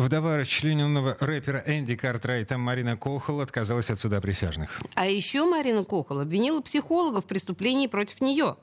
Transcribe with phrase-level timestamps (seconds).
[0.00, 4.80] Вдова расчлененного рэпера Энди Картрайта Марина Кохол отказалась от суда присяжных.
[4.94, 8.56] А еще Марина Кохол обвинила психолога в преступлении против нее.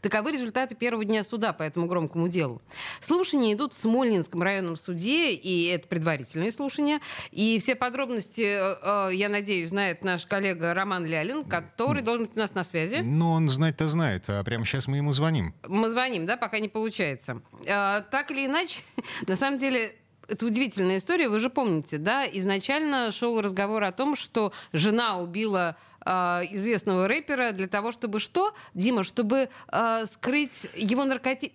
[0.00, 2.60] Таковы результаты первого дня суда по этому громкому делу.
[3.00, 6.98] Слушания идут в Смольнинском районном суде, и это предварительные слушания.
[7.30, 12.40] И все подробности, э, я надеюсь, знает наш коллега Роман Лялин, который должен быть у
[12.40, 12.96] нас на связи.
[12.96, 15.54] Ну, он знать-то знает, а прямо сейчас мы ему звоним.
[15.68, 17.42] Мы звоним, да, пока не получается.
[17.64, 18.80] Э, так или иначе,
[19.28, 19.94] на самом деле,
[20.30, 21.28] это удивительная история.
[21.28, 26.10] Вы же помните, да, изначально шел разговор о том, что жена убила э,
[26.52, 31.52] известного рэпера для того, чтобы что, Дима, чтобы э, скрыть его наркотик.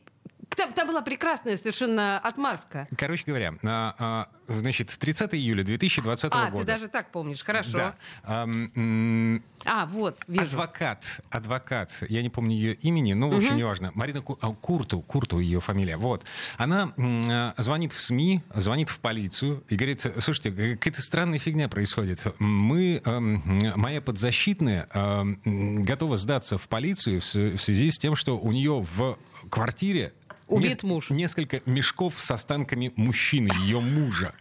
[0.55, 2.88] Там, там была прекрасная совершенно отмазка.
[2.98, 6.66] Короче говоря, а, а, значит, 30 июля 2020 а, года.
[6.66, 7.77] ты даже так помнишь, хорошо.
[7.77, 7.96] Да.
[8.23, 8.48] А,
[9.66, 10.44] А, вот, вижу.
[10.44, 13.91] Адвокат, адвокат, я не помню ее имени, но, в общем, неважно.
[13.96, 16.24] Марина Ку- а, Курту, Курту ее фамилия, вот.
[16.58, 22.21] Она а, звонит в СМИ, звонит в полицию и говорит, слушайте, какая-то странная фигня происходит.
[22.40, 24.87] Мы, моя подзащитная,
[25.43, 29.18] готова сдаться в полицию в связи с тем, что у нее в
[29.49, 30.13] квартире
[30.48, 31.10] Убит муж.
[31.10, 34.34] несколько мешков с останками мужчины, ее мужа.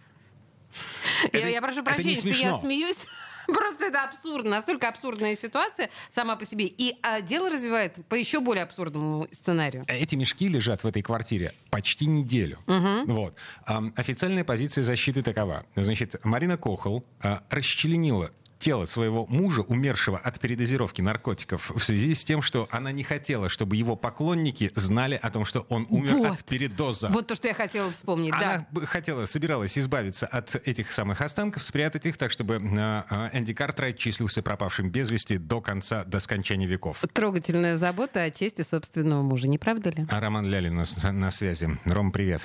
[1.33, 3.05] Я, Это- я прошу это не прощения, что я смеюсь.
[3.47, 4.49] Просто это абсурдно.
[4.51, 6.65] Настолько абсурдная ситуация сама по себе.
[6.65, 9.83] И а, дело развивается по еще более абсурдному сценарию.
[9.87, 12.57] Эти мешки лежат в этой квартире почти неделю.
[12.65, 13.35] Вот.
[13.67, 15.63] Ам, Официальная позиция защиты такова.
[15.75, 18.31] Значит, Марина Кохол а, расчленила
[18.65, 23.47] тело своего мужа, умершего от передозировки наркотиков, в связи с тем, что она не хотела,
[23.47, 26.31] чтобы его поклонники знали о том, что он умер Вот.
[26.31, 27.09] от передоза.
[27.09, 28.55] Вот то, что я хотела вспомнить, да.
[28.55, 33.29] Она бы хотела, собиралась избавиться от этих самых останков, спрятать их так, чтобы а, а,
[33.37, 37.03] Энди Картрайт числился пропавшим без вести до конца, до скончания веков.
[37.13, 40.07] Трогательная забота о чести собственного мужа, не правда ли?
[40.09, 41.69] А Роман Лялин на, на связи.
[41.85, 42.41] Ром, привет.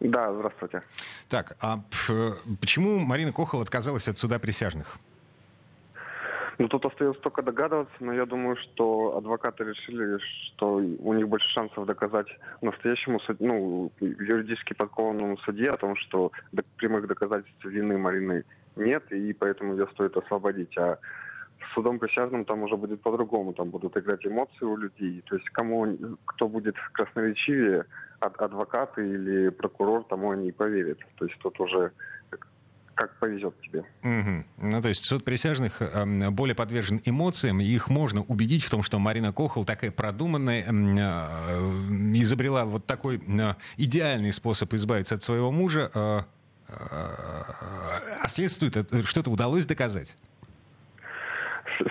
[0.00, 0.82] Да, здравствуйте.
[1.28, 1.84] Так, а
[2.58, 4.98] почему Марина Кохол отказалась от суда присяжных?
[6.58, 11.48] Ну, тут остается только догадываться, но я думаю, что адвокаты решили, что у них больше
[11.48, 12.28] шансов доказать
[12.62, 16.32] настоящему, ну, юридически подкованному судье о том, что
[16.76, 18.44] прямых доказательств вины Марины
[18.76, 20.76] нет, и поэтому ее стоит освободить.
[20.78, 20.98] А
[21.74, 25.22] судом присяжным там уже будет по-другому, там будут играть эмоции у людей.
[25.26, 25.86] То есть кому,
[26.24, 27.84] кто будет красноречивее,
[28.20, 30.98] ад- адвокаты или прокурор, тому они и поверят.
[31.18, 31.92] То есть тут уже
[32.96, 33.84] как повезет тебе.
[34.02, 34.46] Мгм.
[34.56, 38.82] Ну, то есть суд присяжных эм, более подвержен эмоциям, и их можно убедить в том,
[38.82, 45.22] что Марина Кохол такая продуманная, эм, э, изобрела вот такой э, идеальный способ избавиться от
[45.22, 46.20] своего мужа, э,
[46.68, 48.72] а следствию
[49.04, 50.16] что-то удалось доказать.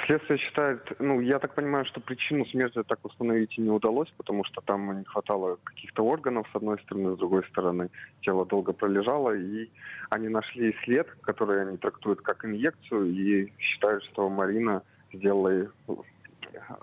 [0.05, 4.43] Следствие считает, ну, я так понимаю, что причину смерти так установить и не удалось, потому
[4.43, 7.89] что там не хватало каких-то органов, с одной стороны, с другой стороны,
[8.21, 9.69] тело долго пролежало, и
[10.09, 14.81] они нашли след, который они трактуют как инъекцию, и считают, что Марина
[15.13, 15.67] сделала э,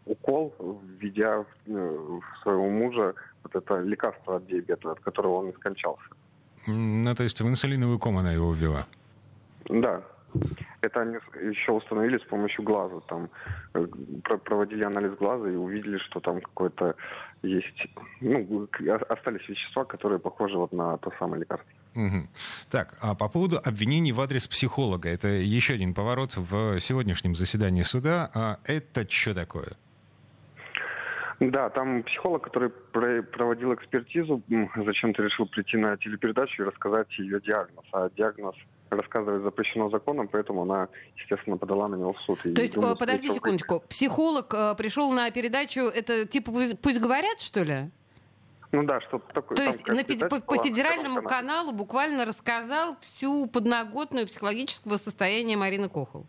[0.07, 0.55] укол,
[0.99, 6.05] введя э, в своего мужа вот это лекарство от диабета, от которого он и скончался.
[6.67, 8.87] Ну, то есть в инсулиновую кому она его ввела.
[9.69, 10.03] Да.
[10.81, 11.17] Это они
[11.51, 13.01] еще установили с помощью глаза.
[13.09, 13.29] Там
[13.75, 13.87] э,
[14.25, 16.95] про- проводили анализ глаза и увидели, что там какое-то
[17.43, 17.87] есть,
[18.21, 21.69] ну, о- остались вещества, которые похожи вот на то самое лекарство.
[21.95, 22.29] Мгм.
[22.71, 27.83] Так, а по поводу обвинений в адрес психолога, это еще один поворот в сегодняшнем заседании
[27.83, 28.31] суда.
[28.35, 29.73] А это что такое?
[31.41, 34.43] Да, там психолог, который про- проводил экспертизу,
[34.77, 37.85] зачем-то решил прийти на телепередачу и рассказать ее диагноз.
[37.93, 38.55] А диагноз
[38.97, 42.41] рассказывать запрещено законом, поэтому она, естественно, подала на него в суд.
[42.43, 46.79] То есть, думаю, э, подожди всего, секундочку, психолог э, пришел на передачу, это типа пусть,
[46.81, 47.91] пусть говорят, что ли?
[48.73, 49.57] Ну да, что такое.
[49.57, 55.91] То есть на передача по, по федеральному каналу буквально рассказал всю подноготную психологического состояния Марины
[55.91, 56.27] Кохол.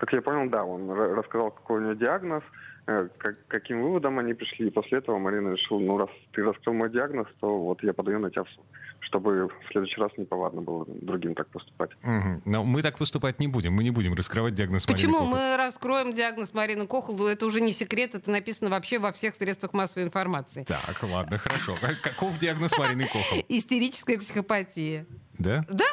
[0.00, 2.42] Как я понял, да, он ра- рассказал, какой у него диагноз,
[2.86, 6.72] э, как- каким выводом они пришли, и после этого Марина решила, ну, раз ты раскрыл
[6.74, 8.64] мой диагноз, то вот я подаю на тебя в суд,
[9.00, 11.90] чтобы в следующий раз неповадно было другим так поступать.
[12.02, 12.40] Мгм.
[12.46, 13.74] Но мы так поступать не будем.
[13.74, 15.28] Мы не будем раскрывать диагноз Марины Почему Кохол.
[15.36, 17.26] мы раскроем диагноз Марины Кохол?
[17.28, 20.64] Это уже не секрет, это написано вообще во всех средствах массовой информации.
[20.64, 21.74] Так, ладно, хорошо.
[22.02, 23.44] Каков диагноз Марины Кохол?
[23.48, 25.04] Истерическая психопатия.
[25.38, 25.62] Да?
[25.70, 25.84] Да?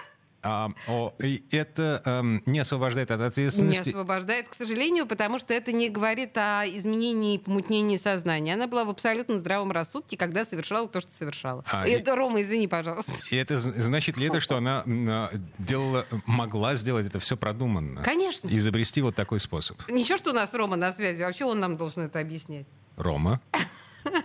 [0.43, 3.89] А, о, и это эм, не освобождает от ответственности?
[3.89, 8.53] Не освобождает, к сожалению, потому что это не говорит о изменении и помутнении сознания.
[8.53, 11.63] Она была в абсолютно здравом рассудке, когда совершала то, что совершала.
[11.71, 13.11] А, И и- это, Рома, извини, пожалуйста.
[13.31, 18.03] И это значит ли это, что она а, делала, могла сделать это все продуманно?
[18.03, 18.47] Конечно.
[18.49, 19.77] Изобрести вот такой способ.
[19.89, 21.23] Ничего, что у нас Рома на связи.
[21.23, 22.67] Вообще он нам должен это объяснять.
[22.95, 23.41] Рома?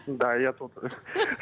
[0.07, 0.73] Да, я тут...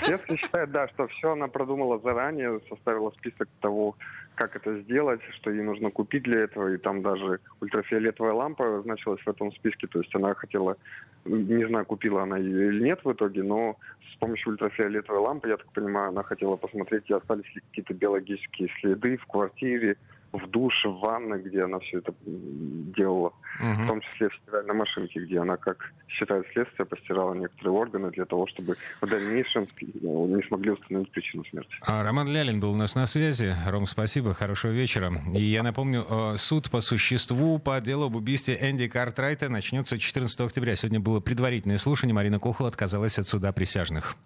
[0.03, 3.97] Следствие считает, да, что все она продумала заранее, составила список того,
[4.35, 9.21] как это сделать, что ей нужно купить для этого, и там даже ультрафиолетовая лампа значилась
[9.21, 10.77] в этом списке, то есть она хотела,
[11.25, 13.77] не знаю, купила она ее или нет в итоге, но
[14.13, 19.19] с помощью ультрафиолетовой лампы, я так понимаю, она хотела посмотреть, остались ли какие-то биологические следы
[19.19, 19.97] в квартире,
[20.33, 23.33] в душе, в ванной, где она все это делала.
[23.59, 28.25] В том числе в стиральной машинке, где она, как считает следствие, постирала некоторые органы для
[28.25, 29.67] того, чтобы в дальнейшем
[30.01, 31.71] ну, не смогли установить причину смерти.
[31.87, 33.55] А, Роман Лялин был у нас на связи.
[33.67, 35.11] Ром, спасибо, хорошего вечера.
[35.35, 40.41] И я напомню, э, суд по существу по делу об убийстве Энди Картрайта начнется 14
[40.41, 40.77] октября.
[40.77, 42.15] Сегодня было предварительное слушание.
[42.15, 44.17] Марина Кохол отказалась от суда присяжных.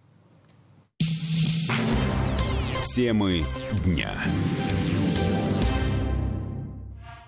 [2.94, 3.42] Темы
[3.84, 4.12] дня.